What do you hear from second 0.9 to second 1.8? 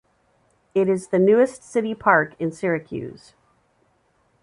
the newest